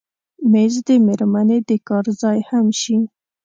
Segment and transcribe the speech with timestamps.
[0.51, 2.97] مېز د مېرمنې د کار ځای هم شي.